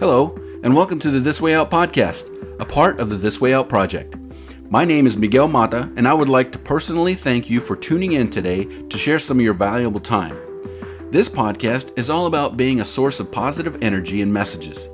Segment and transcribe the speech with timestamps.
[0.00, 3.52] Hello, and welcome to the This Way Out podcast, a part of the This Way
[3.52, 4.16] Out project.
[4.70, 8.12] My name is Miguel Mata, and I would like to personally thank you for tuning
[8.12, 10.38] in today to share some of your valuable time.
[11.10, 14.88] This podcast is all about being a source of positive energy and messages.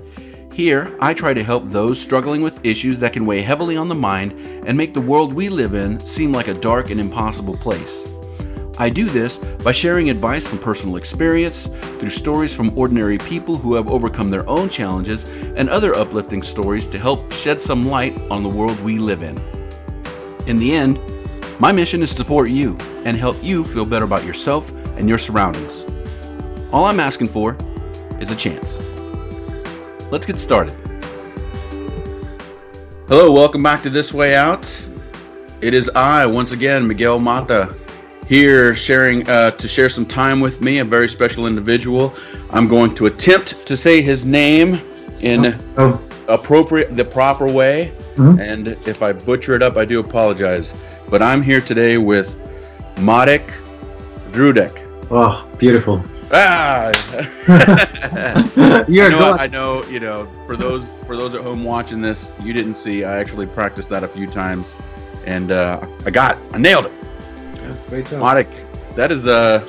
[0.53, 3.95] Here, I try to help those struggling with issues that can weigh heavily on the
[3.95, 4.33] mind
[4.66, 8.12] and make the world we live in seem like a dark and impossible place.
[8.79, 11.67] I do this by sharing advice from personal experience,
[11.98, 16.87] through stories from ordinary people who have overcome their own challenges, and other uplifting stories
[16.89, 19.39] to help shed some light on the world we live in.
[20.47, 21.01] In the end,
[21.59, 22.77] my mission is to support you
[23.07, 25.84] and help you feel better about yourself and your surroundings.
[26.70, 27.56] All I'm asking for
[28.20, 28.79] is a chance.
[30.11, 30.77] Let's get started.
[33.09, 34.67] Hello, welcome back to This Way Out.
[35.62, 37.75] It is I, once again, Miguel Mata,
[38.28, 42.14] here sharing uh, to share some time with me, a very special individual.
[42.50, 44.80] I'm going to attempt to say his name
[45.20, 46.00] in oh.
[46.28, 46.34] oh.
[46.34, 48.41] appropriate, the proper way, mm-hmm.
[48.41, 50.74] and if I butcher it up, I do apologize.
[51.08, 52.34] But I'm here today with
[52.98, 53.52] Marek
[54.32, 54.82] Rudak.
[55.10, 56.02] Oh, beautiful.
[56.32, 56.91] Ah,
[58.88, 59.84] You're I know, I know.
[59.84, 63.04] You know, for those for those at home watching this, you didn't see.
[63.04, 64.77] I actually practiced that a few times,
[65.24, 66.92] and uh, I got, I nailed it.
[67.89, 68.20] Great job.
[68.20, 68.48] Marek,
[68.95, 69.64] that is a uh,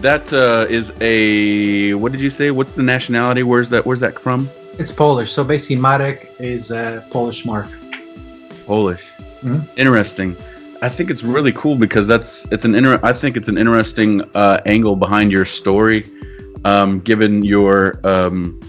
[0.00, 2.50] that uh, is a what did you say?
[2.50, 3.42] What's the nationality?
[3.42, 3.84] Where's that?
[3.84, 4.48] Where's that from?
[4.78, 5.32] It's Polish.
[5.32, 7.68] So basically, Marek is a Polish mark.
[8.66, 9.10] Polish.
[9.42, 9.60] Mm-hmm.
[9.76, 10.36] Interesting.
[10.82, 14.22] I think it's really cool because that's it's an inter- I think it's an interesting
[14.34, 16.04] uh, angle behind your story,
[16.64, 18.60] um, given your um,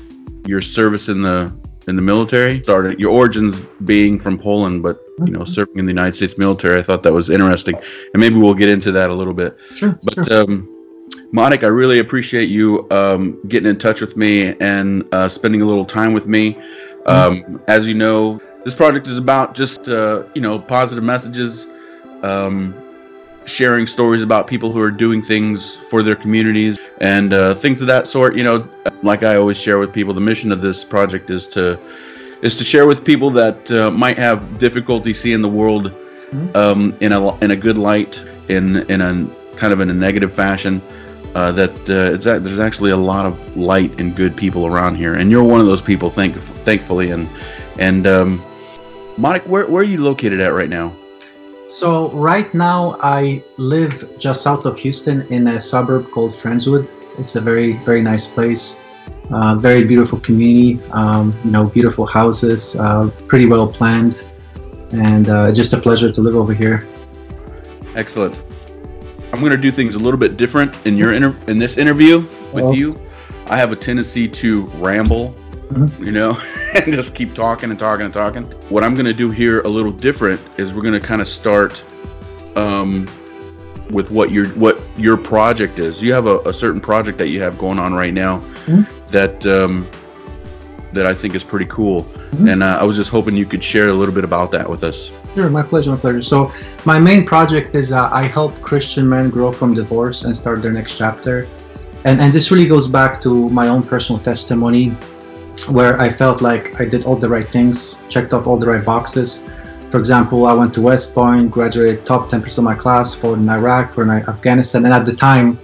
[0.45, 1.53] your service in the
[1.87, 2.61] in the military.
[2.63, 6.79] Started your origins being from Poland, but you know, serving in the United States military.
[6.79, 9.57] I thought that was interesting, and maybe we'll get into that a little bit.
[9.73, 9.97] Sure.
[10.03, 10.41] But sure.
[10.41, 10.71] Um,
[11.33, 15.65] Monik, I really appreciate you um, getting in touch with me and uh, spending a
[15.65, 16.55] little time with me.
[17.05, 17.57] Um, mm-hmm.
[17.67, 21.67] As you know, this project is about just uh, you know positive messages,
[22.23, 22.73] um,
[23.45, 27.87] sharing stories about people who are doing things for their communities and uh, things of
[27.87, 28.35] that sort.
[28.35, 28.69] You know,
[29.03, 31.79] like I always share with people, the mission of this project is to
[32.41, 36.55] is to share with people that uh, might have difficulty seeing the world mm-hmm.
[36.55, 40.33] um, in a in a good light, in in a kind of in a negative
[40.33, 40.81] fashion.
[41.33, 45.29] Uh, that uh, there's actually a lot of light and good people around here, and
[45.29, 46.33] you're one of those people, thank
[46.63, 47.11] thankfully.
[47.11, 47.27] And
[47.77, 48.41] and um,
[49.17, 50.93] Monica, where where are you located at right now?
[51.75, 56.89] So right now I live just south of Houston in a suburb called Friendswood.
[57.19, 58.79] It's a very very nice place.
[59.29, 64.23] Uh, very beautiful community, um, you know, beautiful houses, uh, pretty well planned,
[64.93, 66.87] and uh, just a pleasure to live over here.
[67.93, 68.39] Excellent.
[69.33, 72.19] I'm going to do things a little bit different in your inter- in this interview
[72.53, 72.97] with well, you.
[73.47, 75.35] I have a tendency to ramble.
[75.99, 76.39] You know,
[76.73, 78.43] and just keep talking and talking and talking.
[78.69, 81.27] What I'm going to do here a little different is we're going to kind of
[81.27, 81.83] start
[82.55, 83.07] um,
[83.89, 86.01] with what your what your project is.
[86.01, 88.83] You have a, a, certain project that you have going on right now mm-hmm.
[89.11, 89.87] that um,
[90.93, 92.47] that I think is pretty cool, mm-hmm.
[92.47, 94.83] and uh, I was just hoping you could share a little bit about that with
[94.83, 95.11] us.
[95.35, 96.21] Sure, my pleasure, my pleasure.
[96.21, 96.51] So
[96.85, 100.71] my main project is uh, I help Christian men grow from divorce and start their
[100.71, 101.47] next chapter,
[102.05, 104.93] and and this really goes back to my own personal testimony,
[105.69, 108.85] where I felt like I did all the right things, checked off all the right
[108.85, 109.47] boxes
[109.95, 113.47] for example, I went to West Point, graduated top 10% of my class, fought in
[113.47, 115.57] Iraq, for in Afghanistan, and at the time,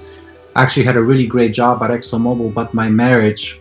[0.55, 3.59] I actually had a really great job at ExxonMobil, but my marriage,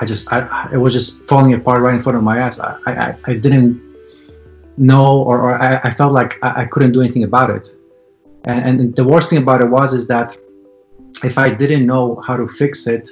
[0.00, 2.58] I just, I, it was just falling apart right in front of my eyes.
[2.58, 3.78] I, I, I didn't
[4.78, 7.68] know, or, or I, I felt like I, I couldn't do anything about it.
[8.44, 10.34] And, and the worst thing about it was, is that
[11.22, 13.06] if I didn't know how to fix it,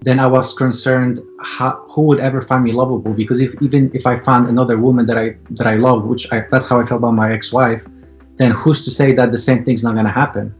[0.00, 4.06] then I was concerned how, who would ever find me lovable because if even if
[4.06, 7.00] I found another woman that I that I love, which I, that's how I felt
[7.00, 7.84] about my ex-wife,
[8.36, 10.54] then who's to say that the same thing's not gonna happen?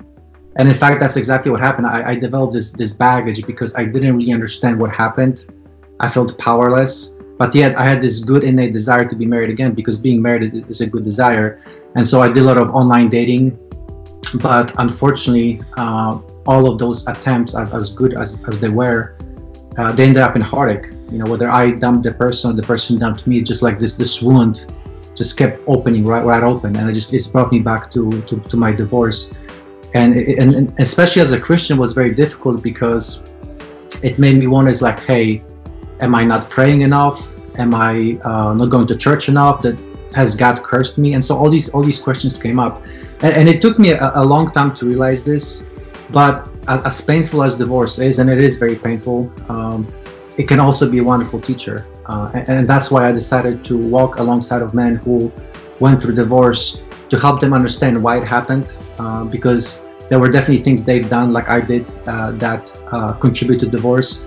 [0.56, 1.86] And in fact, that's exactly what happened.
[1.86, 5.46] I, I developed this this baggage because I didn't really understand what happened.
[6.00, 9.72] I felt powerless, but yet I had this good innate desire to be married again
[9.72, 11.62] because being married is a good desire.
[11.94, 13.58] And so I did a lot of online dating,
[14.34, 19.17] but unfortunately, uh, all of those attempts, as, as good as, as they were,
[19.76, 20.86] uh, they ended up in heartache.
[21.10, 23.94] You know, whether I dumped the person or the person dumped me, just like this
[23.94, 24.72] this wound
[25.14, 28.38] just kept opening right right open, and it just it brought me back to to,
[28.40, 29.32] to my divorce,
[29.94, 33.32] and, and, and especially as a Christian was very difficult because
[34.02, 35.42] it made me wonder, is like, hey,
[36.00, 37.28] am I not praying enough?
[37.58, 39.62] Am I uh, not going to church enough?
[39.62, 39.80] That
[40.14, 41.14] has God cursed me?
[41.14, 42.84] And so all these all these questions came up,
[43.22, 45.64] and, and it took me a, a long time to realize this,
[46.10, 49.88] but as painful as divorce is, and it is very painful, um,
[50.36, 51.86] it can also be a wonderful teacher.
[52.06, 55.32] Uh, and, and, that's why I decided to walk alongside of men who
[55.80, 56.80] went through divorce
[57.10, 58.72] to help them understand why it happened.
[58.98, 63.60] Uh, because there were definitely things they've done, like I did, uh, that uh, contribute
[63.60, 64.24] to divorce.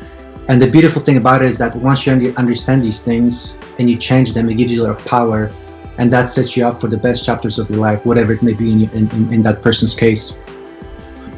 [0.48, 3.98] And the beautiful thing about it is that once you understand these things and you
[3.98, 5.52] change them, it gives you a lot of power.
[5.98, 8.54] And that sets you up for the best chapters of your life, whatever it may
[8.54, 10.36] be in, in, in that person's case.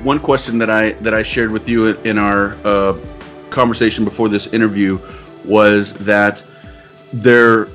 [0.03, 2.97] One question that I that I shared with you in our uh,
[3.49, 4.99] conversation before this interview
[5.45, 6.43] was that
[7.13, 7.67] there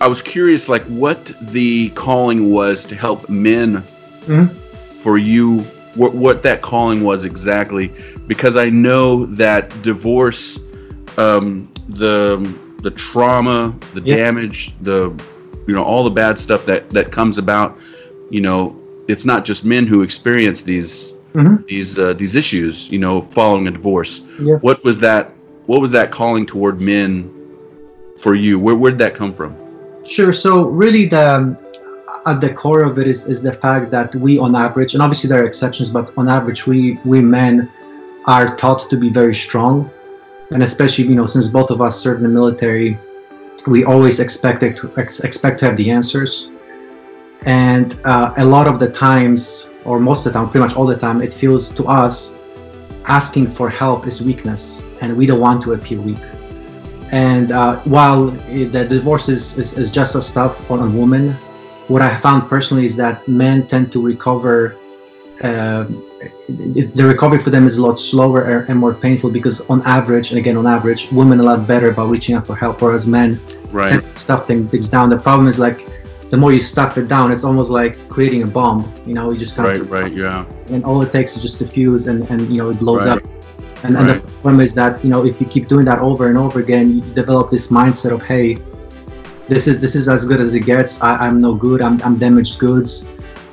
[0.00, 3.82] I was curious like what the calling was to help men
[4.22, 4.46] mm-hmm.
[5.00, 5.60] for you
[5.94, 7.90] what what that calling was exactly
[8.26, 10.58] because I know that divorce
[11.16, 12.38] um, the
[12.82, 14.16] the trauma the yeah.
[14.16, 15.10] damage the
[15.66, 17.78] you know all the bad stuff that that comes about
[18.30, 21.64] you know it's not just men who experience these mm-hmm.
[21.66, 24.20] these uh, these issues you know following a divorce.
[24.40, 24.56] Yeah.
[24.56, 25.32] what was that
[25.66, 27.30] what was that calling toward men
[28.18, 28.58] for you?
[28.58, 29.56] Where where did that come from?
[30.04, 30.32] Sure.
[30.32, 31.60] So really the
[32.26, 35.28] at the core of it is, is the fact that we on average and obviously
[35.28, 37.70] there are exceptions but on average we we men
[38.26, 39.90] are taught to be very strong.
[40.50, 42.98] And especially you know since both of us served in the military
[43.66, 46.48] we always expected to ex- expect to have the answers.
[47.46, 50.86] And uh, a lot of the times or most of the time pretty much all
[50.86, 52.36] the time it feels to us
[53.06, 56.24] asking for help is weakness and we don't want to appear weak.
[57.12, 61.36] And uh, while the divorce is, is, is just a stuff on a woman
[61.88, 64.76] what i found personally is that men tend to recover
[65.42, 65.84] uh,
[66.48, 70.38] the recovery for them is a lot slower and more painful because on average and
[70.38, 73.38] again on average women are a lot better about reaching out for help whereas men
[73.74, 74.02] right.
[74.18, 75.10] stuff things down.
[75.10, 75.86] The problem is like
[76.34, 79.38] the more you stuff it down it's almost like creating a bomb you know you
[79.38, 80.44] just kind right of, right yeah.
[80.74, 83.18] And all it takes is just to fuse and and you know it blows right.
[83.18, 83.24] up.
[83.84, 84.00] And, right.
[84.00, 86.58] and the problem is that you know if you keep doing that over and over
[86.58, 88.56] again you develop this mindset of hey
[89.52, 91.00] this is this is as good as it gets.
[91.02, 91.80] I, am no good.
[91.82, 92.92] I'm, I'm damaged goods.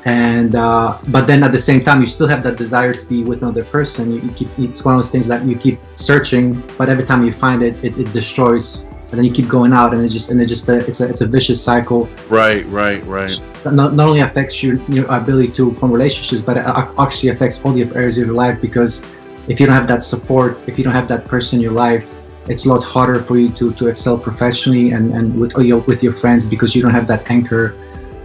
[0.06, 3.24] And uh, but then at the same time you still have that desire to be
[3.24, 4.12] with another person.
[4.14, 6.46] You, you, keep it's one of those things that you keep searching
[6.80, 9.94] but every time you find it it, it destroys and then you keep going out
[9.94, 13.06] and it just and it just uh, it's a it's a vicious cycle right right
[13.06, 16.66] right not, not only affects your your ability to form relationships but it
[16.98, 19.06] actually affects all the areas of your life because
[19.48, 22.18] if you don't have that support if you don't have that person in your life
[22.48, 25.80] it's a lot harder for you to to excel professionally and and with you know,
[25.80, 27.76] with your friends because you don't have that anchor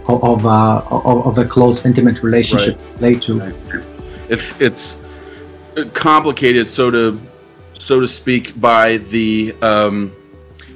[0.09, 3.21] of uh, of, of a close, intimate relationship right.
[3.21, 3.39] to.
[3.39, 3.85] Right.
[4.29, 4.97] It's it's
[5.93, 7.19] complicated, so to
[7.73, 10.11] so to speak, by the um,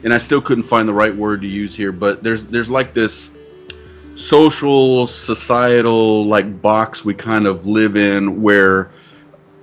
[0.04, 2.94] and I still couldn't find the right word to use here, but there's there's like
[2.94, 3.32] this
[4.16, 8.92] social societal like box we kind of live in where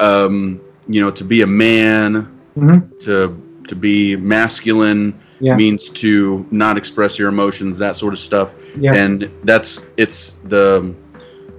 [0.01, 2.99] um, you know to be a man mm-hmm.
[2.99, 5.55] to to be masculine yeah.
[5.55, 8.55] means to not express your emotions, that sort of stuff.
[8.77, 8.95] Yeah.
[8.95, 10.95] And that's it's the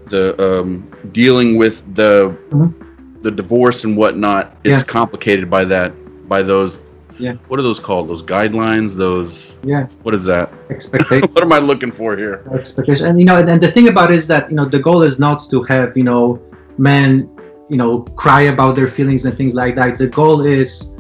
[0.08, 3.22] the um, dealing with the mm-hmm.
[3.22, 4.58] the divorce and whatnot.
[4.64, 4.88] It's yeah.
[4.88, 5.94] complicated by that
[6.28, 6.82] by those.
[7.20, 7.34] Yeah.
[7.48, 8.08] What are those called?
[8.08, 8.96] Those guidelines?
[8.96, 9.56] Those.
[9.64, 9.88] Yeah.
[10.04, 10.52] What is that?
[10.70, 11.30] Expectation.
[11.34, 12.44] what am I looking for here?
[12.54, 13.06] Expectation.
[13.08, 15.20] And you know, and the thing about it is that you know the goal is
[15.20, 16.42] not to have you know
[16.78, 17.30] men
[17.70, 19.98] you know cry about their feelings and things like that.
[19.98, 20.96] The goal is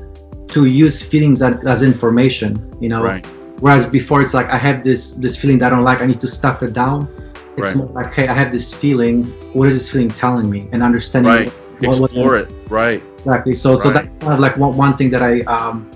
[0.50, 2.51] to use feelings as, as information
[2.82, 3.25] you know right.
[3.62, 6.20] whereas before it's like i have this this feeling that i don't like i need
[6.20, 7.08] to stuff it down
[7.58, 7.75] it's right.
[7.77, 11.32] more like hey i have this feeling what is this feeling telling me and understanding
[11.32, 11.50] right
[11.82, 13.79] what, explore what, it right exactly so right.
[13.79, 15.89] so that's kind of like one, one thing that i um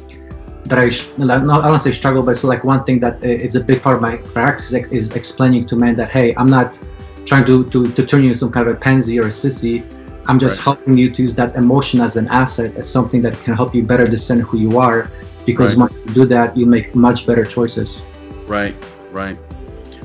[0.74, 3.60] that I, not, I don't say struggle, but so like one thing that it's a
[3.60, 6.80] big part of my practice is explaining to men that hey, I'm not
[7.26, 9.84] trying to, to, to turn you into some kind of a pansy or a sissy.
[10.28, 10.64] I'm just right.
[10.64, 13.84] helping you to use that emotion as an asset, as something that can help you
[13.84, 15.10] better discern who you are.
[15.46, 15.92] Because right.
[15.92, 18.04] once you do that, you make much better choices.
[18.48, 18.74] Right,
[19.12, 19.38] right.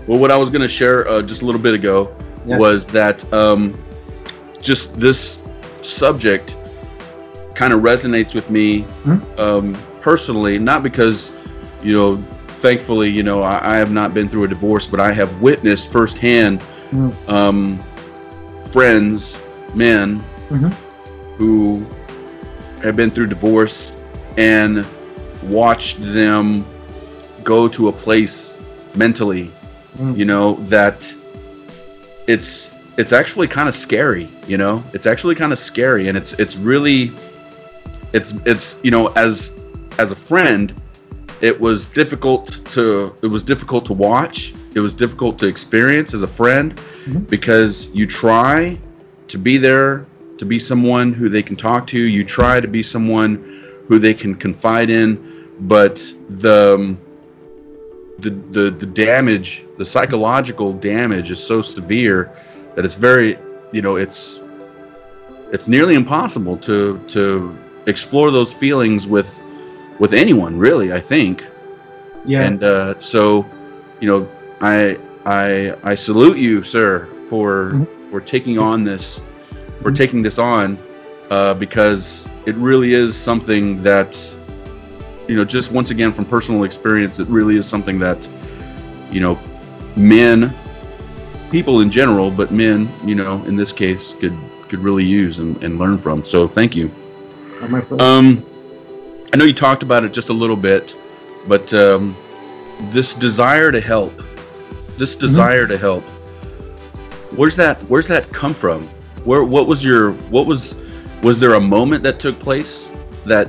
[0.09, 2.59] Well, what I was going to share uh, just a little bit ago yeah.
[2.59, 3.81] was that um,
[4.61, 5.41] just this
[5.83, 6.57] subject
[7.55, 9.41] kind of resonates with me mm-hmm.
[9.41, 9.75] um,
[10.09, 11.33] personally, not because,
[11.83, 12.17] you know,
[12.65, 15.93] thankfully, you know, I, I, have not been through a divorce, but I have witnessed
[15.93, 17.31] firsthand mm-hmm.
[17.31, 17.79] um,
[18.71, 19.39] friends
[19.75, 20.69] men mm-hmm.
[21.37, 21.85] who
[22.83, 23.93] have been through divorce
[24.39, 24.87] and
[25.43, 26.65] watched them
[27.43, 28.59] go to a place
[28.97, 29.53] mentally,
[29.99, 30.17] mm.
[30.17, 31.15] you know, that
[32.27, 34.83] it's it's actually kind of scary, you know?
[34.95, 37.13] It's actually kind of scary and it's it's really
[38.15, 39.58] it's it's you know, as
[39.99, 40.75] as a friend,
[41.41, 44.55] it was difficult to it was difficult to watch.
[44.75, 47.21] It was difficult to experience as a friend mm-hmm.
[47.25, 48.79] because you try
[49.29, 50.07] to be there,
[50.39, 51.99] to be someone who they can talk to.
[51.99, 55.97] You try to be someone who they can confide in, but
[56.29, 56.99] the um,
[58.19, 62.33] the the, the damage, the psychological damage, is so severe
[62.75, 63.39] that it's very,
[63.73, 64.41] you know, it's
[65.53, 69.43] it's nearly impossible to to explore those feelings with
[69.99, 70.93] with anyone, really.
[70.93, 71.45] I think.
[72.25, 72.43] Yeah.
[72.43, 73.47] And uh, so,
[74.01, 74.29] you know,
[74.61, 77.87] I I I salute you, sir, for Mhm.
[78.11, 79.21] for taking on this,
[79.83, 80.79] for taking this on,
[81.31, 84.19] uh, because it really is something that,
[85.29, 88.19] you know, just once again from personal experience, it really is something that,
[89.13, 89.39] you know,
[89.97, 90.53] men,
[91.51, 94.37] people in general, but men, you know, in this case, could
[94.69, 96.25] could really use and, and learn from.
[96.25, 96.91] So thank you.
[97.63, 97.99] Oh.
[97.99, 98.43] Um,
[99.33, 100.97] I know you talked about it just a little bit,
[101.47, 102.17] but um,
[102.91, 104.13] this desire to help,
[104.97, 106.03] this desire to help,
[107.37, 107.83] where's that?
[107.85, 108.83] Where's that come from?
[109.25, 109.45] Where?
[109.45, 110.13] What was your?
[110.31, 110.75] What was?
[111.23, 112.89] Was there a moment that took place
[113.27, 113.49] that,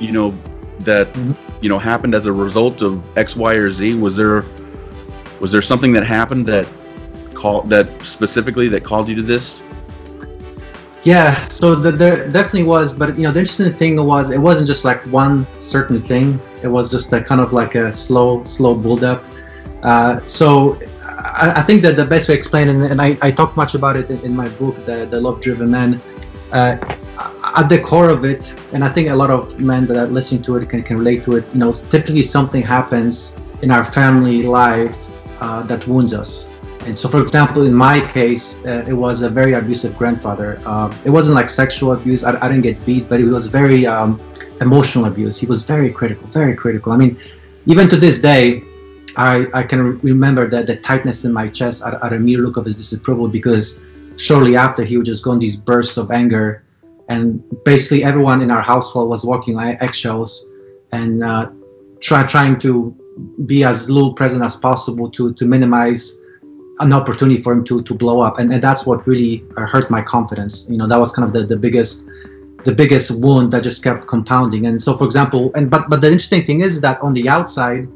[0.00, 0.34] you know,
[0.80, 1.36] that Mhm.
[1.62, 3.94] you know happened as a result of X, Y, or Z?
[3.94, 4.44] Was there?
[5.40, 6.66] Was there something that happened that
[7.34, 9.62] call that specifically that called you to this?
[11.08, 14.66] Yeah, so the, there definitely was, but you know, the interesting thing was it wasn't
[14.66, 16.38] just like one certain thing.
[16.62, 19.24] It was just a kind of like a slow, slow build up.
[19.82, 23.30] Uh, so I, I think that the best way to explain, it, and I, I
[23.30, 25.98] talk much about it in, in my book, the, the Love Driven Man.
[26.52, 26.76] Uh,
[27.56, 30.42] at the core of it, and I think a lot of men that are listening
[30.42, 31.44] to it can, can relate to it.
[31.54, 34.98] You know, typically something happens in our family life
[35.40, 36.57] uh, that wounds us.
[36.88, 40.56] And so, for example, in my case, uh, it was a very abusive grandfather.
[40.64, 42.24] Uh, it wasn't like sexual abuse.
[42.24, 44.18] I, I didn't get beat, but it was very um,
[44.62, 45.38] emotional abuse.
[45.38, 46.90] He was very critical, very critical.
[46.92, 47.20] I mean,
[47.66, 48.62] even to this day,
[49.16, 52.56] I, I can remember that the tightness in my chest at, at a mere look
[52.56, 53.82] of his disapproval because
[54.16, 56.64] shortly after he would just go in these bursts of anger.
[57.10, 60.46] And basically, everyone in our household was walking on eggshells
[60.92, 61.50] and uh,
[62.00, 62.96] try, trying to
[63.44, 66.18] be as little present as possible to, to minimize
[66.80, 68.38] an opportunity for him to to blow up.
[68.38, 70.66] And, and that's what really uh, hurt my confidence.
[70.68, 72.08] You know that was kind of the, the biggest
[72.64, 74.66] the biggest wound that just kept compounding.
[74.66, 77.88] And so for example and but but the interesting thing is that on the outside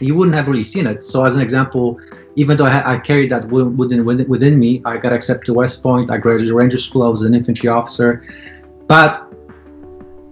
[0.00, 1.04] you wouldn't have really seen it.
[1.04, 2.00] So as an example
[2.36, 5.82] even though i, I carried that wound within, within me i got accepted to west
[5.82, 8.22] point i graduated ranger school i was an infantry officer.
[8.86, 9.28] But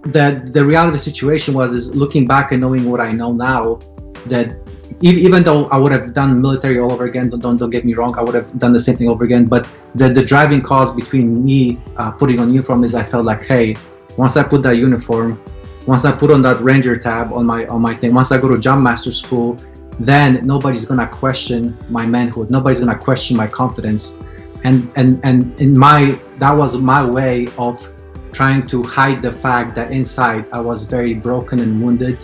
[0.03, 3.31] the the reality of the situation was is looking back and knowing what i know
[3.31, 3.79] now
[4.27, 4.55] that
[5.01, 7.93] even though I would have done military all over again, don't, don't, don't get me
[7.93, 9.45] wrong, I would have done the same thing over again.
[9.45, 13.43] But the, the driving cause between me uh, putting on uniform is I felt like,
[13.43, 13.75] hey,
[14.17, 15.41] once I put that uniform,
[15.85, 18.49] once I put on that ranger tab on my on my thing, once I go
[18.49, 19.57] to jump master school,
[19.99, 22.51] then nobody's gonna question my manhood.
[22.51, 24.15] Nobody's gonna question my confidence.
[24.63, 27.87] And and and in my that was my way of
[28.33, 32.21] trying to hide the fact that inside I was very broken and wounded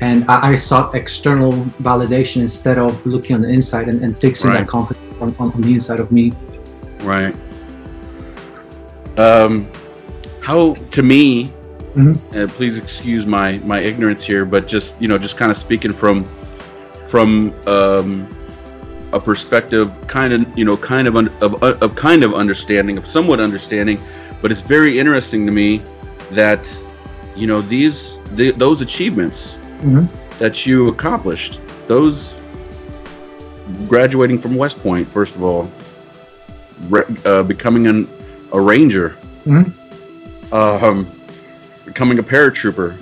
[0.00, 4.50] and I, I sought external validation instead of looking on the inside and, and fixing
[4.50, 4.60] Right.
[4.60, 6.32] that confidence on, on, the inside of me.
[7.02, 7.34] Right.
[9.16, 9.68] Um,
[10.42, 11.50] how to me,
[11.96, 12.16] Mhm.
[12.36, 15.92] uh, please excuse my my ignorance here, but just you know, just kind of speaking
[15.92, 16.24] from
[17.08, 18.28] from um,
[19.12, 23.06] a perspective, kind of you know, kind of un, of, of kind of understanding, of
[23.06, 23.98] somewhat understanding,
[24.42, 25.80] but it's very interesting to me
[26.32, 26.60] that
[27.34, 30.08] you know these the, those achievements Mhm.
[30.38, 32.34] that you accomplished, those
[33.88, 35.70] graduating from West Point, first of all,
[36.88, 38.08] re- uh, becoming an,
[38.52, 39.16] a ranger,
[39.46, 39.72] Mhm.
[40.52, 41.06] um,
[41.84, 42.94] becoming a paratrooper.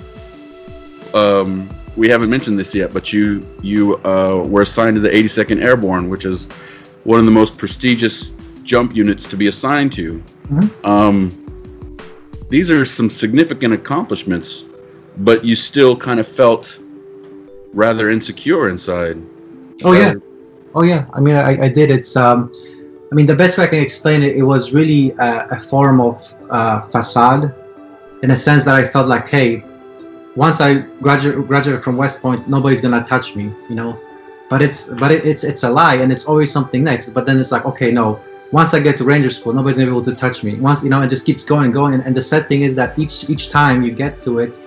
[1.13, 5.61] Um, we haven't mentioned this yet, but you you uh, were assigned to the 82nd
[5.61, 6.47] Airborne, which is
[7.03, 8.31] one of the most prestigious
[8.63, 10.21] jump units to be assigned to.
[10.49, 10.69] Mhm.
[10.85, 11.29] Um,
[12.49, 14.65] these are some significant accomplishments,
[15.17, 16.79] but you still kind of felt
[17.73, 19.17] rather insecure inside.
[19.83, 20.13] Oh yeah,
[20.73, 21.05] oh yeah.
[21.13, 21.91] I mean, I, I did.
[21.91, 22.51] It's um,
[23.11, 26.01] I mean, the best way I can explain it, it was really a, a form
[26.01, 27.53] of uh, facade,
[28.23, 29.63] in a sense that I felt like, hey,
[30.35, 33.99] once I graduate graduate from West Point, nobody's gonna touch me, you know.
[34.49, 37.09] But it's but it, it's it's a lie, and it's always something next.
[37.09, 38.19] But then it's like, okay, no.
[38.51, 40.55] Once I get to Ranger School, nobody's gonna be able to touch me.
[40.55, 41.93] Once you know, it just keeps going and going.
[41.93, 44.59] And, and the sad thing is that each each time you get to it,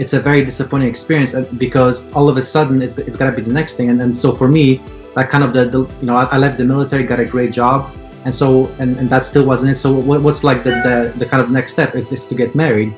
[0.00, 3.36] it's a very disappointing experience uh, because all of a sudden it's, it's got to
[3.36, 4.80] be the next thing and, and so for me
[5.14, 7.52] that kind of the, the you know I, I left the military got a great
[7.52, 11.12] job and so and, and that still wasn't it so what, what's like the, the
[11.20, 12.94] the kind of next step is, is to get married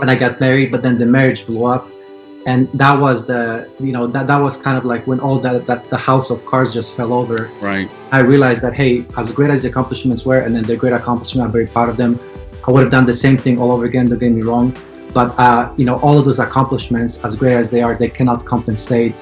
[0.00, 1.86] and i got married but then the marriage blew up
[2.46, 5.66] and that was the you know that, that was kind of like when all that
[5.66, 7.88] that the house of cards just fell over Right.
[8.12, 11.44] I realized that hey, as great as the accomplishments were, and then they're great accomplishment,
[11.46, 12.18] I'm very proud of them.
[12.66, 14.06] I would have done the same thing all over again.
[14.06, 14.74] Don't get me wrong,
[15.12, 18.44] but uh, you know all of those accomplishments as great as they are they cannot
[18.44, 19.14] compensate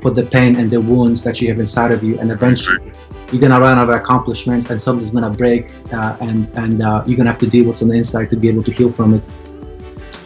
[0.00, 2.92] for the pain and the wounds that you have inside of you and eventually
[3.32, 7.16] you're gonna run out of accomplishments and something's gonna break uh, and and uh, you're
[7.16, 9.28] gonna have to deal with some insight to be able to heal from it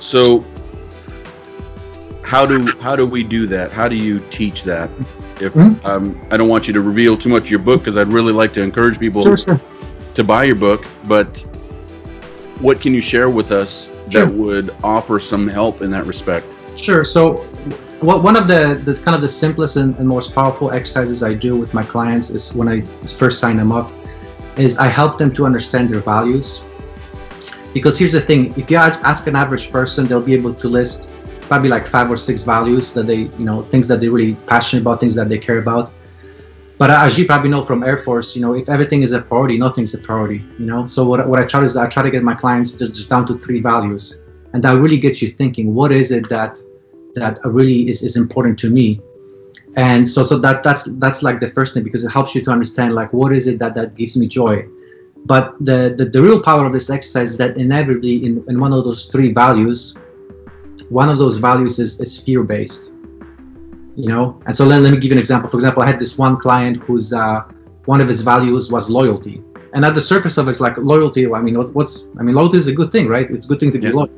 [0.00, 0.44] so
[2.22, 4.88] how do how do we do that how do you teach that
[5.40, 5.86] if mm-hmm.
[5.86, 8.32] um, i don't want you to reveal too much of your book because i'd really
[8.32, 9.60] like to encourage people sure, sure.
[10.14, 11.38] to buy your book but
[12.60, 14.26] what can you share with us sure.
[14.26, 16.46] that would offer some help in that respect?
[16.76, 17.04] Sure.
[17.04, 17.36] So,
[18.00, 21.56] one of the, the kind of the simplest and, and most powerful exercises I do
[21.56, 23.90] with my clients is when I first sign them up,
[24.58, 26.68] is I help them to understand their values.
[27.72, 31.08] Because here's the thing: if you ask an average person, they'll be able to list
[31.42, 34.82] probably like five or six values that they, you know, things that they're really passionate
[34.82, 35.90] about, things that they care about.
[36.76, 39.56] But as you probably know from Air Force, you know, if everything is a priority,
[39.58, 40.86] nothing's a priority, you know.
[40.86, 43.08] So what, what I try to is I try to get my clients just, just
[43.08, 46.58] down to three values, and that really gets you thinking, what is it that
[47.14, 49.00] that really is, is important to me?
[49.76, 52.50] And so so that that's that's like the first thing because it helps you to
[52.50, 54.66] understand like what is it that that gives me joy.
[55.26, 58.72] But the the, the real power of this exercise is that inevitably in, in one
[58.72, 59.96] of those three values,
[60.88, 62.90] one of those values is, is fear based
[63.96, 64.40] you know?
[64.46, 65.48] And so let, let me give you an example.
[65.48, 67.42] For example i had this one client whose uh,
[67.86, 69.42] one of his values was loyalty.
[69.72, 72.58] And at the surface of it's like loyalty i mean what, what's i mean loyalty
[72.58, 73.30] is a good thing right?
[73.30, 73.92] It's a good thing to be yeah.
[73.92, 74.10] loyal.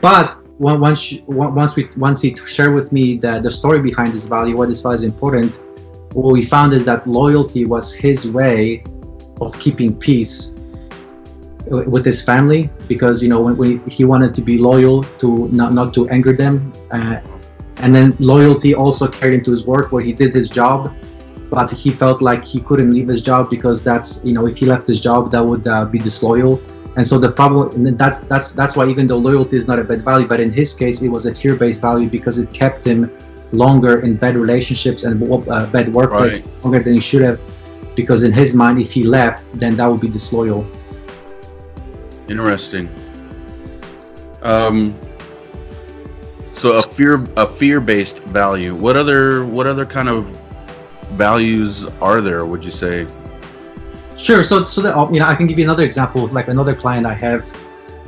[0.00, 4.56] But once once we once he shared with me the, the story behind this value
[4.56, 5.58] what this value is important
[6.12, 8.84] what we found is that loyalty was his way
[9.40, 10.52] of keeping peace
[11.66, 15.72] with his family because you know when, when he wanted to be loyal to not,
[15.72, 17.16] not to anger them uh,
[17.78, 20.94] and then loyalty also carried into his work where he did his job,
[21.50, 24.66] but he felt like he couldn't leave his job because that's, you know, if he
[24.66, 26.60] left his job, that would uh, be disloyal.
[26.96, 29.84] And so the problem, and that's that's that's why even though loyalty is not a
[29.84, 33.10] bad value, but in his case, it was a fear-based value because it kept him
[33.50, 36.64] longer in bad relationships and uh, bad workplace right.
[36.64, 37.40] longer than he should have.
[37.96, 40.66] Because in his mind, if he left, then that would be disloyal.
[42.28, 42.88] Interesting.
[44.42, 44.94] Um,
[46.54, 48.74] so a fear a fear based value.
[48.74, 50.24] What other what other kind of
[51.12, 52.46] values are there?
[52.46, 53.06] Would you say?
[54.16, 54.42] Sure.
[54.44, 56.26] So so that you know, I can give you another example.
[56.28, 57.44] Like another client I have,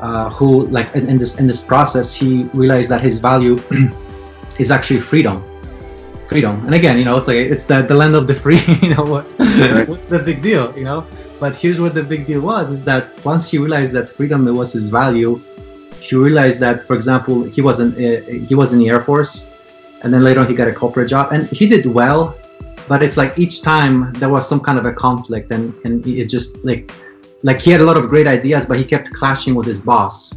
[0.00, 3.62] uh, who like in, in this in this process, he realized that his value
[4.58, 5.44] is actually freedom
[6.28, 8.92] freedom and again you know it's like it's the, the land of the free you
[8.94, 9.88] know what, right.
[9.88, 11.06] what's the big deal you know
[11.38, 14.72] but here's what the big deal was is that once he realized that freedom was
[14.72, 15.40] his value
[16.08, 19.50] he realized that, for example, he was in uh, he was in the Air Force,
[20.02, 22.36] and then later on he got a corporate job, and he did well,
[22.86, 26.28] but it's like each time there was some kind of a conflict, and and it
[26.28, 26.92] just like
[27.42, 30.32] like he had a lot of great ideas, but he kept clashing with his boss,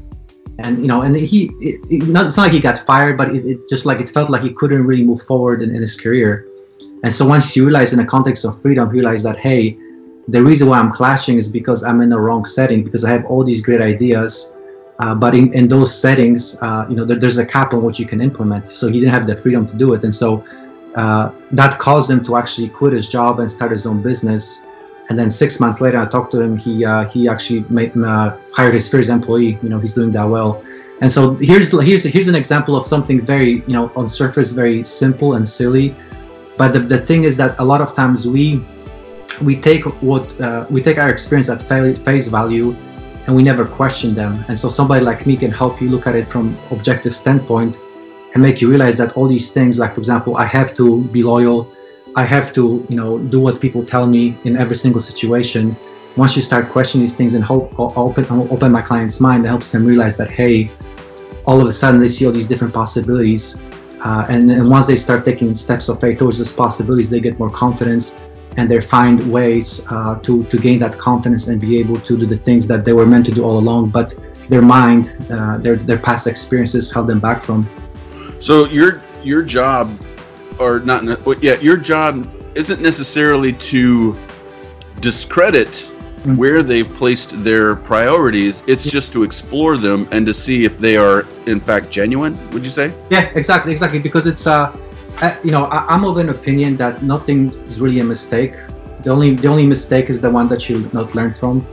[0.57, 3.33] and you know, and he it, it, not, it's not like he got fired, but
[3.35, 5.95] it, it, just like it felt like he couldn't really move forward in, in his
[5.99, 6.47] career,
[7.03, 9.77] and so once he realized in the context of freedom, he realized that hey,
[10.27, 13.25] the reason why I'm clashing is because I'm in the wrong setting because I have
[13.25, 14.55] all these great ideas
[14.99, 17.97] uh, but in, in those settings, uh, you know, there, there's a cap on what
[17.97, 18.67] you can implement.
[18.67, 20.43] So he didn't have the freedom to do it, and so
[20.95, 24.61] uh, that caused him to actually quit his job and start his own business.
[25.09, 26.57] And then six months later, I talked to him.
[26.57, 29.57] He uh, he actually made, uh, hired his first employee.
[29.63, 30.63] You know, he's doing that well.
[31.01, 34.83] And so here's here's here's an example of something very you know on surface very
[34.83, 35.95] simple and silly,
[36.57, 38.61] but the, the thing is that a lot of times we
[39.41, 42.75] we take what uh, we take our experience at face value
[43.29, 44.43] and we never question them.
[44.47, 47.77] And so somebody like me can help you look at it from objective standpoint
[48.33, 51.21] and make you realize that all these things, like for example, I have to be
[51.21, 51.71] loyal,
[52.15, 55.75] I have to, you know, do what people tell me in every single situation.
[56.17, 59.71] Once you start questioning these things and hope, open open my client's mind, it helps
[59.71, 60.71] them realize that hey,
[61.45, 63.61] all of a sudden they see all these different possibilities,
[64.03, 67.37] uh, and, and once they start taking steps of faith towards those possibilities, they get
[67.37, 68.15] more confidence
[68.57, 72.25] and they find ways uh, to to gain that confidence and be able to do
[72.25, 74.13] the things that they were meant to do all along, but
[74.49, 77.67] their mind, uh, their their past experiences held them back from.
[78.39, 79.89] So your your job,
[80.59, 81.03] or not?
[81.41, 84.15] Yeah, your job isn't necessarily to
[85.01, 86.35] discredit mm-hmm.
[86.35, 88.63] where they've placed their priorities.
[88.67, 92.37] It's just to explore them and to see if they are in fact genuine.
[92.51, 92.93] Would you say?
[93.09, 93.99] Yeah, exactly, exactly.
[93.99, 94.75] Because it's uh
[95.21, 98.53] uh, you know, I, am of an opinion that nothing is really a mistake.
[99.03, 101.65] The only the only mistake is the one that you not learn from.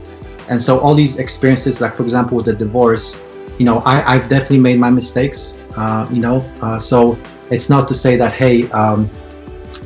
[0.49, 3.21] And so all these experiences, like for example with the divorce,
[3.59, 5.63] you know, I, I've definitely made my mistakes.
[5.77, 7.19] Uh, you know, uh, so
[7.51, 9.07] it's not to say that hey, um,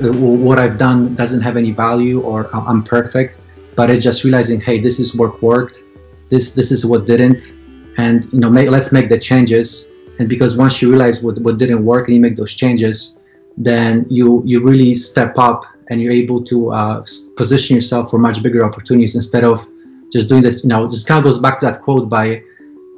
[0.01, 3.38] what I've done doesn't have any value or I'm perfect,
[3.77, 5.83] but it's just realizing hey, this is what worked,
[6.29, 7.53] this this is what didn't,
[7.99, 11.83] and you know, let's make the changes and because once you realize what, what didn't
[11.83, 13.19] work and you make those changes
[13.64, 17.05] then you you really step up and you're able to uh,
[17.37, 19.66] position yourself for much bigger opportunities instead of
[20.12, 22.42] just doing this you know just kind of goes back to that quote by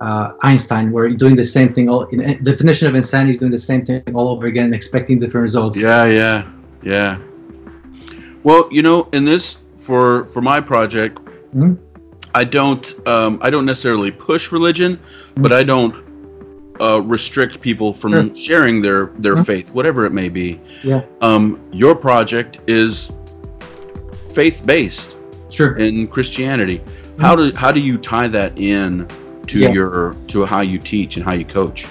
[0.02, 1.88] uh, Einstein, where you're doing the same thing.
[1.88, 5.42] All in, definition of insanity is doing the same thing all over again, expecting different
[5.42, 5.78] results.
[5.78, 6.50] Yeah, yeah,
[6.82, 7.18] yeah.
[8.42, 11.18] Well, you know, in this for for my project,
[11.54, 11.74] mm-hmm.
[12.34, 15.42] I don't um, I don't necessarily push religion, mm-hmm.
[15.42, 15.94] but I don't
[16.82, 18.34] uh, restrict people from sure.
[18.34, 19.44] sharing their their mm-hmm.
[19.44, 20.60] faith, whatever it may be.
[20.82, 21.02] Yeah.
[21.20, 23.10] Um, your project is
[24.34, 25.16] faith based.
[25.48, 25.76] Sure.
[25.78, 26.82] In Christianity,
[27.18, 29.06] how do how do you tie that in
[29.46, 29.70] to yeah.
[29.70, 31.86] your to how you teach and how you coach?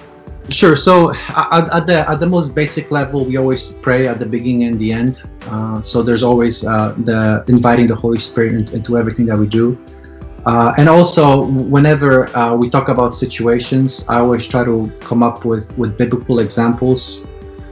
[0.49, 0.75] Sure.
[0.75, 4.63] So at, at, the at the most basic level, we always pray at the beginning
[4.63, 5.23] and the end.
[5.47, 9.77] Uh, so there's always uh, the inviting the Holy Spirit into everything that we do.
[10.45, 15.45] Uh, and also, whenever uh, we talk about situations, I always try to come up
[15.45, 17.21] with, with biblical examples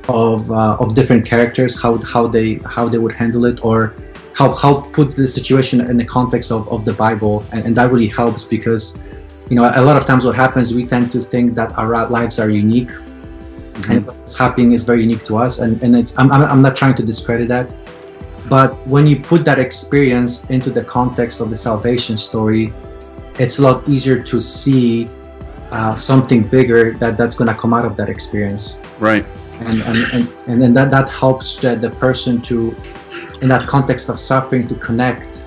[0.07, 3.93] of uh, of different characters, how how they how they would handle it, or
[4.33, 7.91] how how put the situation in the context of, of the Bible, and, and that
[7.91, 8.97] really helps because
[9.49, 12.39] you know a lot of times what happens we tend to think that our lives
[12.39, 12.91] are unique.
[13.79, 13.91] Mm-hmm.
[13.93, 15.59] and what's happening is very unique to us.
[15.59, 17.73] And, and it's I'm, I'm not trying to discredit that
[18.49, 22.73] but when you put that experience into the context of the salvation story
[23.37, 25.07] it's a lot easier to see
[25.71, 29.25] uh, something bigger that that's going to come out of that experience right
[29.59, 32.75] and and and, and then that that helps the, the person to
[33.41, 35.43] in that context of suffering to connect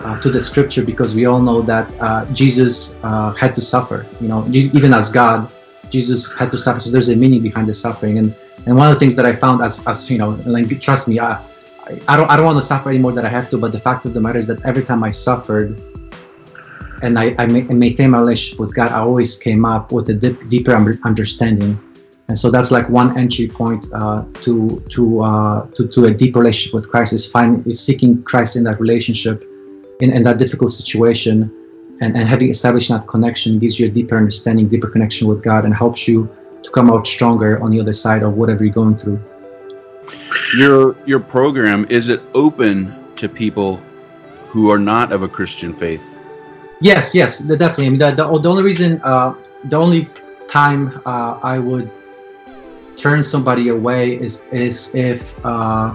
[0.00, 4.06] uh, to the scripture because we all know that uh, Jesus uh, had to suffer.
[4.20, 5.52] You know, even as God,
[5.90, 6.80] Jesus had to suffer.
[6.80, 8.18] So there's a meaning behind the suffering.
[8.18, 8.34] And
[8.66, 11.18] and one of the things that I found as as you know, like trust me,
[11.20, 11.42] I
[12.08, 13.58] I don't I don't want to suffer anymore than I have to.
[13.58, 15.80] But the fact of the matter is that every time I suffered,
[17.02, 20.48] and I, I maintained my relationship with God, I always came up with a deep,
[20.48, 21.78] deeper understanding.
[22.28, 26.34] And so that's like one entry point uh, to to, uh, to to a deep
[26.34, 29.44] relationship with Christ is finding is seeking Christ in that relationship
[30.00, 31.50] in, in that difficult situation
[32.00, 35.64] and, and having established that connection gives you a deeper understanding, deeper connection with God
[35.64, 36.28] and helps you
[36.62, 39.20] to come out stronger on the other side of whatever you're going through.
[40.54, 43.80] Your your program is it open to people
[44.48, 46.18] who are not of a Christian faith?
[46.80, 47.86] Yes, yes, definitely.
[47.86, 50.08] I mean, the, the, the only reason, uh, the only
[50.48, 51.90] time uh, I would
[52.96, 55.94] turn somebody away is is if uh,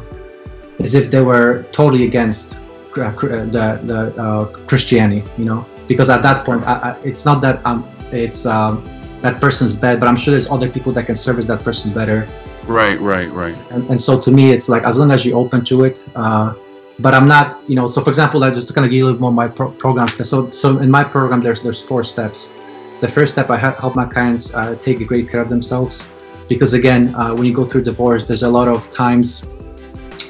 [0.80, 2.56] is if they were totally against
[2.98, 3.12] uh, uh,
[3.56, 7.66] the the uh, Christianity, you know, because at that point, I, I, it's not that
[7.66, 8.84] um, it's um,
[9.22, 12.28] that person's bad, but I'm sure there's other people that can service that person better.
[12.67, 13.56] Right, right, right.
[13.71, 16.04] And, and so to me, it's like as long as you're open to it.
[16.15, 16.54] Uh,
[17.00, 17.88] but I'm not, you know.
[17.88, 19.71] So for example, I just to kind of give you a little more my pro-
[19.71, 20.15] programs.
[20.30, 22.52] So so in my program, there's there's four steps.
[23.00, 26.08] The first step, I help my clients uh, take great care of themselves,
[26.47, 29.43] because again, uh, when you go through divorce, there's a lot of times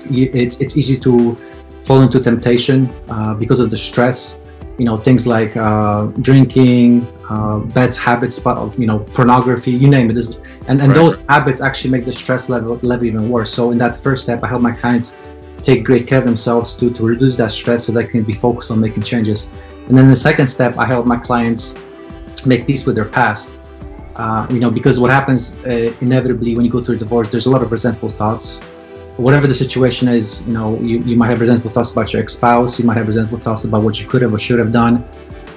[0.09, 1.35] you, it's it's easy to
[1.83, 4.39] fall into temptation uh, because of the stress.
[4.81, 6.89] You know, things like uh, drinking,
[7.29, 8.37] uh, bad habits,
[8.83, 10.15] you know, pornography, you name it.
[10.19, 10.29] This,
[10.67, 11.01] and and right.
[11.01, 13.51] those habits actually make the stress level level even worse.
[13.57, 15.07] So in that first step, I help my clients
[15.67, 18.71] take great care of themselves to to reduce that stress so they can be focused
[18.73, 19.39] on making changes.
[19.87, 21.63] And then the second step, I help my clients
[22.51, 23.59] make peace with their past.
[24.15, 27.45] Uh, you know, because what happens uh, inevitably when you go through a divorce, there's
[27.45, 28.59] a lot of resentful thoughts
[29.21, 32.79] whatever the situation is, you know, you, you might have resentful thoughts about your ex-spouse,
[32.79, 35.03] you might have resentful thoughts about what you could have or should have done,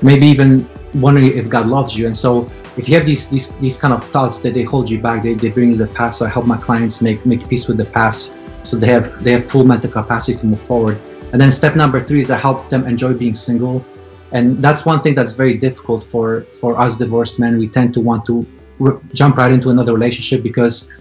[0.02, 2.06] maybe even wondering if God loves you.
[2.06, 5.00] And so if you have these these these kind of thoughts that they hold you
[5.00, 6.18] back, they, they bring you the past.
[6.18, 9.32] So I help my clients make make peace with the past so they have they
[9.32, 11.00] have full mental capacity to move forward.
[11.32, 13.84] And then step number three is I help them enjoy being single.
[14.32, 17.58] And that's one thing that's very difficult for for us divorced men.
[17.58, 18.46] We tend to want to
[18.78, 20.92] re- jump right into another relationship because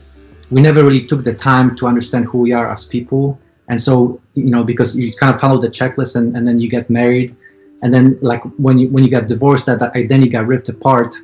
[0.53, 3.39] we never really took the time to understand who we are as people.
[3.69, 6.69] And so, you know, because you kind of follow the checklist and, and then you
[6.69, 7.35] get married.
[7.81, 11.15] And then like when you when you get divorced, that, that identity got ripped apart.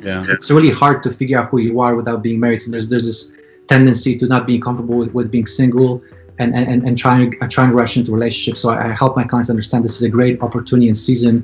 [0.00, 0.22] Yeah.
[0.28, 2.60] It's really hard to figure out who you are without being married.
[2.62, 3.32] So there's there's this
[3.68, 6.02] tendency to not being comfortable with, with being single
[6.38, 8.60] and, and, and trying uh, trying to rush into relationships.
[8.62, 11.34] So I, I, help my clients understand this is a great opportunity and season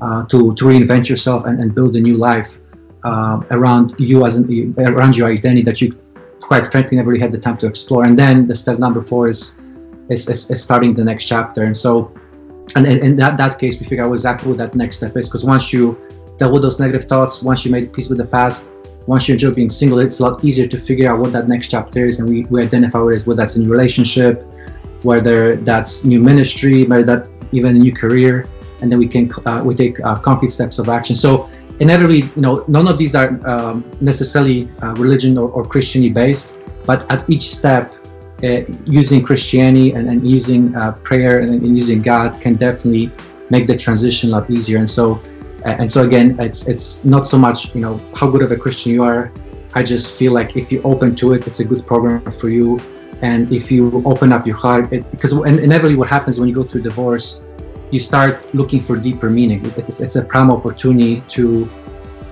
[0.00, 2.58] uh, to to reinvent yourself and, and build a new life
[3.04, 5.96] uh, around you as an, around your identity that you
[6.42, 8.04] quite frankly never really had the time to explore.
[8.04, 9.58] And then the step number four is
[10.08, 11.64] is, is, is starting the next chapter.
[11.64, 12.12] And so,
[12.76, 15.28] and in, that, that case, we figure out exactly what that next step is.
[15.28, 16.00] Because once you
[16.38, 18.72] dealt with those negative thoughts, once you made peace with the past,
[19.06, 21.68] once you enjoy being single, it's a lot easier to figure out what that next
[21.68, 22.18] chapter is.
[22.18, 24.44] And we, we identify what is, whether that's a new relationship,
[25.02, 28.46] whether that's new ministry, whether that even a new career.
[28.80, 31.14] And then we can uh, we take uh, concrete steps of action.
[31.14, 31.48] So
[31.82, 36.56] inevitably, you know, none of these are um, necessarily uh, religion or, or Christianity based,
[36.86, 37.92] but at each step,
[38.44, 43.10] uh, using Christianity and, and using uh, prayer and, and, using God can definitely
[43.50, 44.78] make the transition a lot easier.
[44.78, 45.20] And so,
[45.64, 48.90] and so again, it's it's not so much you know how good of a Christian
[48.92, 49.30] you are.
[49.74, 52.80] I just feel like if you open to it, it's a good program for you.
[53.22, 56.64] And if you open up your heart, it, because inevitably what happens when you go
[56.64, 57.42] through divorce,
[57.92, 59.64] you start looking for deeper meaning.
[59.76, 61.68] It's, it's a prime opportunity to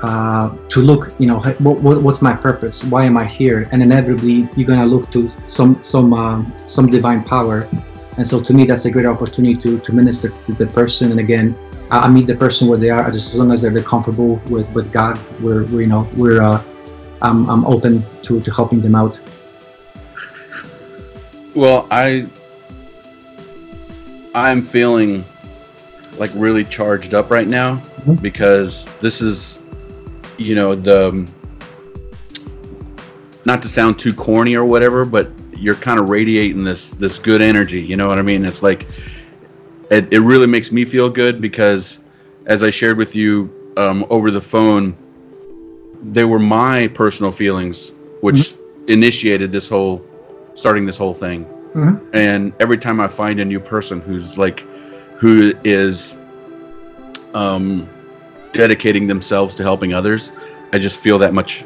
[0.02, 2.82] uh, to look, you know, what, what, what's my purpose?
[2.82, 3.68] Why am I here?
[3.70, 7.68] And inevitably, you're gonna look to some some um, some divine power.
[8.16, 11.10] And so, to me, that's a great opportunity to to minister to the person.
[11.10, 11.54] And again,
[11.90, 13.10] I, meet the person where they are.
[13.10, 16.62] Just as long as they're comfortable with with God, we're, we're you know we're uh,
[17.20, 19.20] I'm I'm open to to helping them out.
[21.54, 22.26] Well, I
[24.34, 25.26] I'm feeling
[26.18, 28.14] like really charged up right now mm-hmm.
[28.16, 29.62] because this is
[30.38, 31.30] you know the
[33.44, 37.42] not to sound too corny or whatever but you're kind of radiating this this good
[37.42, 38.86] energy you know what i mean it's like
[39.90, 41.98] it, it really makes me feel good because
[42.46, 44.96] as i shared with you um, over the phone
[46.12, 48.88] they were my personal feelings which mm-hmm.
[48.88, 50.04] initiated this whole
[50.54, 51.44] starting this whole thing
[51.74, 51.96] mm-hmm.
[52.14, 54.66] and every time i find a new person who's like
[55.20, 56.16] who is
[57.34, 57.86] um,
[58.52, 60.30] dedicating themselves to helping others,
[60.72, 61.62] I just feel that much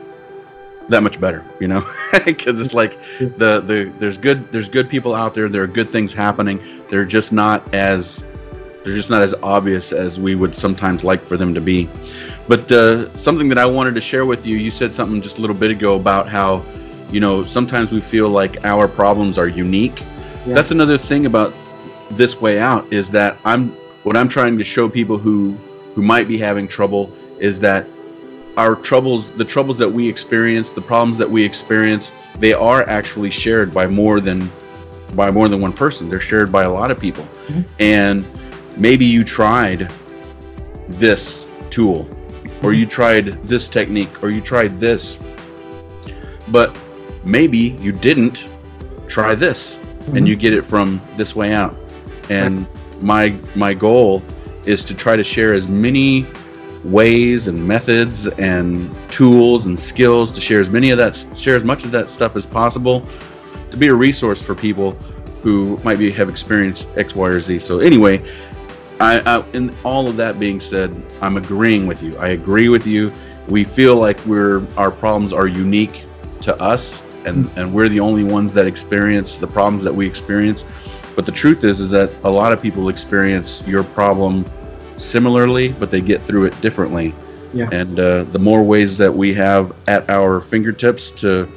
[0.88, 1.88] that much better, you know,
[2.24, 5.48] because it's like the the there's good there's good people out there.
[5.48, 6.60] There are good things happening.
[6.90, 8.24] They're just not as
[8.82, 11.88] they're just not as obvious as we would sometimes like for them to be.
[12.48, 15.40] But uh, something that I wanted to share with you, you said something just a
[15.40, 16.62] little bit ago about how,
[17.10, 20.00] you know, sometimes we feel like our problems are unique.
[20.44, 20.54] Yeah.
[20.54, 21.54] That's another thing about
[22.10, 23.70] this way out is that I'm
[24.04, 25.52] what I'm trying to show people who
[25.94, 27.86] who might be having trouble is that
[28.56, 33.30] our troubles the troubles that we experience the problems that we experience they are actually
[33.30, 34.50] shared by more than
[35.14, 37.62] by more than one person they're shared by a lot of people mm-hmm.
[37.80, 38.24] and
[38.76, 39.90] maybe you tried
[40.88, 42.08] this tool
[42.62, 45.18] or you tried this technique or you tried this
[46.48, 46.78] but
[47.24, 48.44] maybe you didn't
[49.08, 50.16] try this mm-hmm.
[50.16, 51.76] and you get it from this way out
[52.30, 52.66] and
[53.00, 54.22] my my goal
[54.66, 56.26] is to try to share as many
[56.84, 61.64] ways and methods and tools and skills to share as many of that share as
[61.64, 63.06] much of that stuff as possible
[63.70, 64.92] to be a resource for people
[65.42, 67.58] who might be have experienced X, Y, or Z.
[67.58, 68.22] So anyway,
[68.98, 72.16] I, I in all of that being said, I'm agreeing with you.
[72.18, 73.12] I agree with you.
[73.48, 76.04] We feel like we're our problems are unique
[76.42, 77.58] to us, and hmm.
[77.58, 80.64] and we're the only ones that experience the problems that we experience
[81.14, 84.44] but the truth is, is that a lot of people experience your problem
[84.96, 87.14] similarly, but they get through it differently.
[87.52, 87.68] Yeah.
[87.70, 91.48] And uh, the more ways that we have at our fingertips to,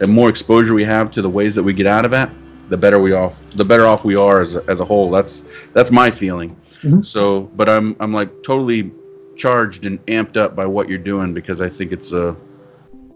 [0.00, 2.30] and more exposure we have to the ways that we get out of it,
[2.68, 5.10] the better we off, the better off we are as a, as a whole.
[5.10, 5.42] That's
[5.72, 6.56] that's my feeling.
[6.82, 7.02] Mm-hmm.
[7.02, 8.92] So, but I'm I'm like totally
[9.36, 12.34] charged and amped up by what you're doing because I think it's uh,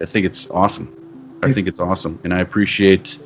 [0.03, 1.39] I think it's awesome.
[1.43, 3.19] I think it's awesome, and I appreciate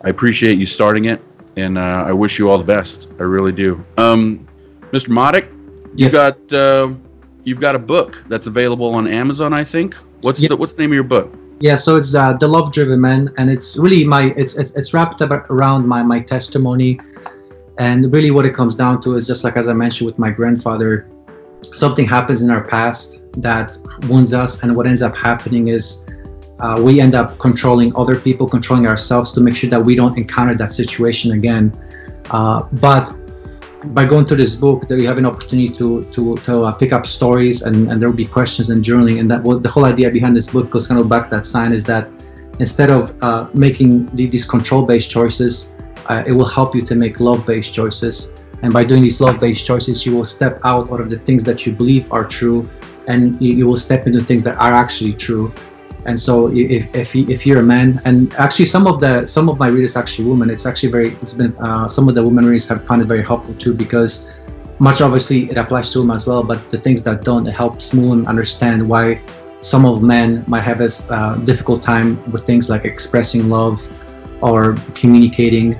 [0.00, 1.20] I appreciate you starting it
[1.58, 3.10] and uh, I wish you all the best.
[3.18, 3.84] I really do.
[3.96, 4.46] Um,
[4.92, 5.08] Mr.
[5.08, 5.50] Modic,
[5.94, 6.92] you got uh,
[7.44, 9.94] you've got a book that's available on Amazon, I think.
[10.22, 10.50] What's yes.
[10.50, 11.34] the what's the name of your book?
[11.60, 14.94] Yeah, so it's uh, the Love Driven Man, and it's really my it's, it's it's
[14.94, 17.00] wrapped up around my my testimony,
[17.78, 20.30] and really what it comes down to is just like as I mentioned with my
[20.30, 21.10] grandfather,
[21.62, 23.76] something happens in our past that
[24.08, 26.06] wounds us, and what ends up happening is
[26.60, 30.18] uh, we end up controlling other people, controlling ourselves to make sure that we don't
[30.18, 31.72] encounter that situation again.
[32.30, 33.14] Uh, but
[33.94, 36.92] by going through this book, that you have an opportunity to to, to uh, pick
[36.92, 39.20] up stories, and, and there will be questions and journaling.
[39.20, 41.72] And that well, the whole idea behind this book goes kind of back that sign
[41.72, 42.10] is that
[42.58, 45.72] instead of uh, making the, these control-based choices,
[46.06, 48.34] uh, it will help you to make love-based choices.
[48.62, 51.64] And by doing these love-based choices, you will step out out of the things that
[51.64, 52.68] you believe are true,
[53.06, 55.52] and you, you will step into things that are actually true
[56.06, 59.58] and so if, if, if you're a man and actually some of the some of
[59.58, 60.48] my readers actually women.
[60.50, 63.22] It's actually very it's been uh, some of the women readers have found it very
[63.22, 64.30] helpful too because
[64.78, 67.92] much obviously it applies to them as well but the things that don't it helps
[67.92, 69.20] women understand why
[69.60, 73.76] some of men might have a uh, difficult time with things like expressing love
[74.40, 75.76] or communicating.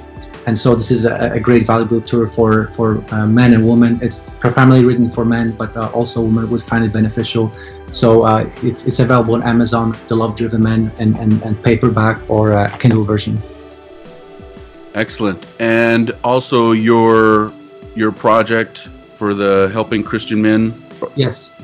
[0.47, 3.99] And so this is a, a great valuable tool for for uh, men and women.
[4.03, 7.53] It's primarily written for men but uh, also women would find it beneficial
[7.91, 12.19] so uh, it's, it's available on Amazon, The Love Driven Man, and, and, and paperback
[12.29, 13.39] or uh, Kindle version.
[14.95, 15.47] Excellent.
[15.61, 17.53] And also your
[17.95, 20.75] your project for the Helping Christian Men.
[21.15, 21.55] Yes.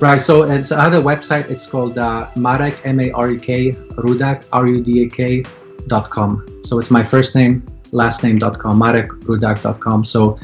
[0.00, 0.20] Right.
[0.20, 1.48] So it's have website.
[1.48, 5.44] It's called uh, Marek M A R E K Rudak R U D A K
[5.86, 6.44] dot com.
[6.64, 8.78] So it's my first name, last name dot com.
[8.78, 10.04] Marek Rudak dot com.
[10.04, 10.38] So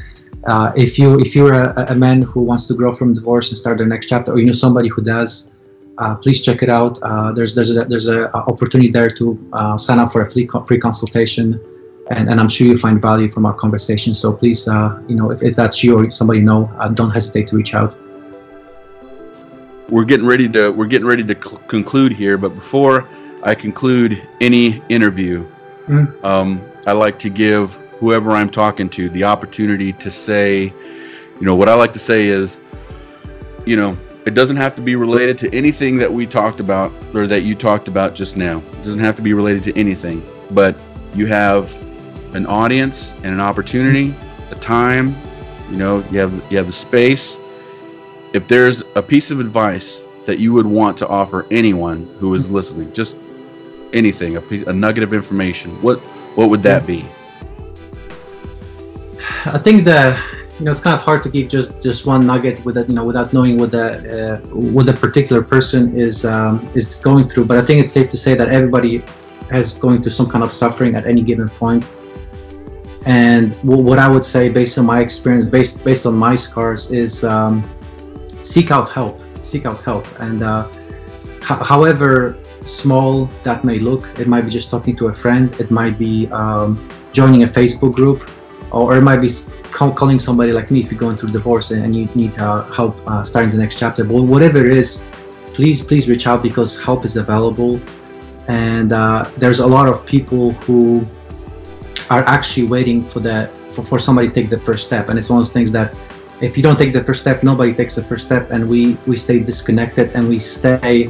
[0.45, 3.57] uh, if you if you're a, a, man who wants to grow from divorce and
[3.57, 5.51] start their next chapter, or you know somebody who does,
[5.99, 6.99] uh, please check it out.
[7.01, 10.47] Uh, there's there's a there's a opportunity there to uh, sign up for a free
[10.67, 11.59] free consultation,
[12.11, 14.13] and, and I'm sure you'll find value from our conversation.
[14.13, 17.11] So please, uh, you know, if, if that's you or somebody you know, uh, don't
[17.11, 17.95] hesitate to reach out
[19.89, 22.37] we're getting ready to we're getting ready to cl- conclude here.
[22.37, 23.07] But before
[23.43, 25.45] I conclude any interview,
[25.87, 26.23] mm.
[26.23, 30.73] um, I like to give whoever I'm talking to the opportunity to say,
[31.39, 32.57] you know, what I like to say is,
[33.65, 37.27] you know, it doesn't have to be related to anything that we talked about or
[37.27, 38.59] that you talked about just now.
[38.73, 40.75] It doesn't have to be related to anything, but
[41.15, 41.73] you have
[42.35, 44.13] an audience and an opportunity,
[44.51, 45.15] a time,
[45.71, 47.37] you know, you have you have the space
[48.33, 52.49] if there's a piece of advice that you would want to offer anyone who is
[52.49, 53.15] listening, just
[53.93, 55.99] anything, a, a nugget of information, what
[56.35, 57.05] what would that be?
[59.45, 60.21] I think that
[60.59, 63.05] you know it's kind of hard to give just just one nugget without you know
[63.05, 63.85] without knowing what the
[64.17, 67.45] uh, what the particular person is um, is going through.
[67.45, 69.03] But I think it's safe to say that everybody
[69.49, 71.89] has going through some kind of suffering at any given point.
[73.05, 77.23] And what I would say, based on my experience, based based on my scars, is
[77.23, 77.63] um,
[78.43, 80.67] seek out help seek out help and uh,
[81.41, 85.97] however small that may look it might be just talking to a friend it might
[85.97, 86.79] be um,
[87.11, 88.29] joining a facebook group
[88.73, 89.29] or, it might be
[89.71, 93.23] calling somebody like me if you're going through divorce and, you need uh, help uh,
[93.23, 94.03] starting the next chapter.
[94.03, 95.07] But whatever it is
[95.53, 97.79] please please reach out because help is available.
[98.47, 101.07] And uh, there's a lot of people who
[102.09, 105.09] are actually waiting for that for, for somebody to take the first step.
[105.09, 105.95] And it's one of those things that
[106.41, 109.15] if you don't take the first step, nobody takes the first step, and we we
[109.15, 111.09] stay disconnected and we stay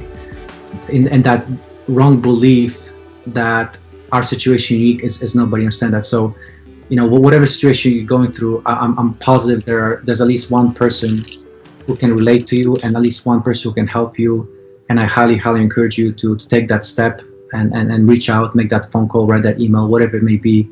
[0.89, 1.45] in, in that
[1.87, 2.91] wrong belief
[3.27, 3.77] that
[4.11, 6.05] our situation unique is, is nobody understand that.
[6.05, 6.35] So,
[6.89, 10.51] you know, whatever situation you're going through, I'm, I'm positive there are, there's at least
[10.51, 11.23] one person
[11.85, 14.49] who can relate to you and at least one person who can help you.
[14.89, 17.21] And I highly, highly encourage you to, to take that step
[17.53, 20.37] and, and, and reach out, make that phone call, write that email, whatever it may
[20.37, 20.69] be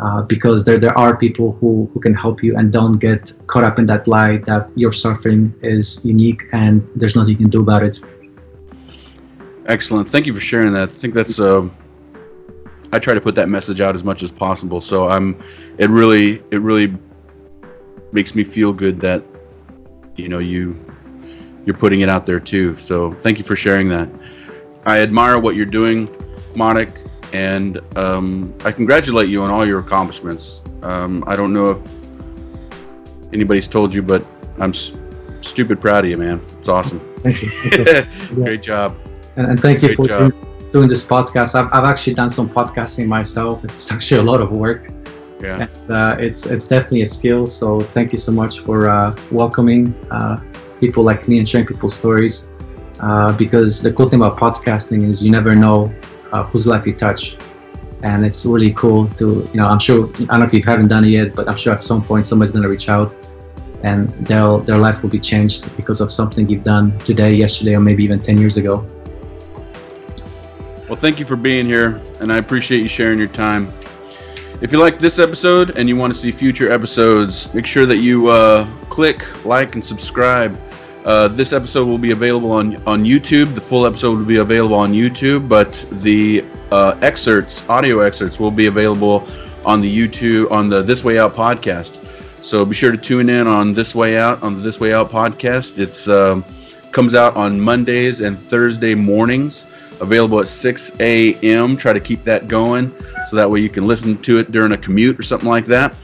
[0.00, 3.64] uh, because there, there are people who, who can help you and don't get caught
[3.64, 7.60] up in that lie that your suffering is unique and there's nothing you can do
[7.60, 8.00] about it.
[9.66, 10.10] Excellent.
[10.10, 10.90] Thank you for sharing that.
[10.90, 11.38] I think that's.
[11.38, 11.68] Uh,
[12.94, 14.80] I try to put that message out as much as possible.
[14.80, 15.40] So I'm.
[15.78, 16.96] It really, it really
[18.12, 19.24] makes me feel good that,
[20.14, 20.78] you know, you,
[21.66, 22.78] you're putting it out there too.
[22.78, 24.08] So thank you for sharing that.
[24.86, 26.08] I admire what you're doing,
[26.54, 27.04] Marek
[27.34, 30.60] and um, I congratulate you on all your accomplishments.
[30.82, 31.78] Um, I don't know if
[33.32, 34.24] anybody's told you, but
[34.60, 34.92] I'm s-
[35.40, 36.40] stupid proud of you, man.
[36.60, 37.00] It's awesome.
[37.18, 38.06] Thank you.
[38.36, 38.96] Great job.
[39.34, 40.32] And, and thank you Great for doing,
[40.74, 41.54] doing, this podcast.
[41.54, 43.64] I've, I've actually done some podcasting myself.
[43.64, 44.90] It's actually a lot of work.
[45.40, 45.68] Yeah.
[45.68, 47.46] And, uh, it's it's definitely a skill.
[47.46, 50.42] So thank you so much for uh, welcoming uh,
[50.80, 52.50] people like me and sharing people's stories.
[52.98, 55.94] Uh, because the cool thing about podcasting is you never know
[56.32, 57.36] uh, whose life you touch.
[58.02, 60.88] And it's really cool to, you know, I'm sure, I don't know if you haven't
[60.88, 63.14] done it yet, but I'm sure at some point somebody's going to reach out
[63.82, 67.80] and their, their life will be changed because of something you've done today, yesterday, or
[67.80, 68.84] maybe even 10 years ago.
[70.88, 73.72] Well, thank you for being here, and I appreciate you sharing your time.
[74.60, 77.98] If you like this episode and you want to see future episodes, make sure that
[77.98, 80.58] you uh, click, like, and subscribe
[81.04, 83.54] uh, this episode will be available on on YouTube.
[83.54, 88.50] The full episode will be available on YouTube, but the uh, excerpts, audio excerpts, will
[88.50, 89.28] be available
[89.66, 92.00] on the YouTube on the This Way Out podcast.
[92.42, 95.10] So be sure to tune in on This Way Out on the This Way Out
[95.10, 95.78] podcast.
[95.78, 96.42] It's um,
[96.90, 99.66] comes out on Mondays and Thursday mornings.
[100.00, 101.76] Available at 6 a.m.
[101.76, 102.92] Try to keep that going
[103.28, 105.94] so that way you can listen to it during a commute or something like that.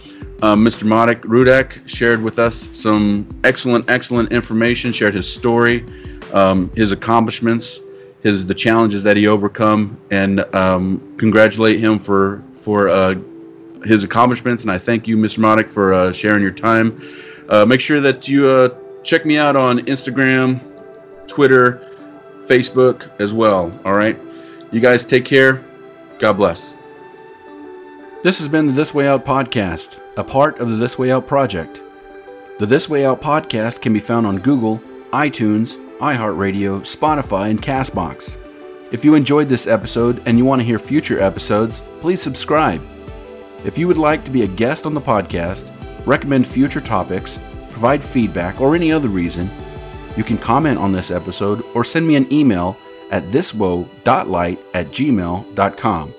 [0.43, 0.85] Um, Mr.
[0.85, 4.93] Marek Rudak shared with us some excellent, excellent information.
[4.93, 5.85] Shared his story,
[6.33, 7.81] um, his accomplishments,
[8.23, 13.17] his the challenges that he overcome, and um, congratulate him for for uh,
[13.85, 14.65] his accomplishments.
[14.65, 15.39] And I thank you, Mr.
[15.39, 17.01] Marek, for uh, sharing your time.
[17.51, 20.61] Uh, make sure that you uh, check me out on Instagram,
[21.27, 21.90] Twitter,
[22.51, 23.73] Facebook as well.
[23.85, 24.19] All right,
[24.73, 25.63] you guys take care.
[26.19, 26.75] God bless.
[28.25, 31.27] This has been the This Way Out podcast a part of the This Way Out
[31.27, 31.81] project.
[32.59, 34.79] The This Way Out podcast can be found on Google,
[35.13, 38.37] iTunes, iHeartRadio, Spotify, and Castbox.
[38.93, 42.83] If you enjoyed this episode and you want to hear future episodes, please subscribe.
[43.65, 45.71] If you would like to be a guest on the podcast,
[46.05, 47.39] recommend future topics,
[47.71, 49.49] provide feedback, or any other reason,
[50.17, 52.77] You can comment on this episode or send me an email
[53.11, 56.15] at thiswoe.light at gmail.com.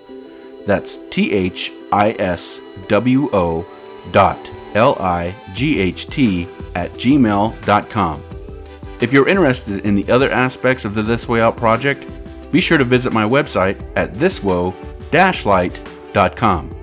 [0.65, 3.65] That's T H I S W O
[4.11, 8.23] dot L I G H T at gmail.com.
[9.01, 12.07] If you're interested in the other aspects of the This Way Out project,
[12.51, 16.80] be sure to visit my website at thiswoe-light.com.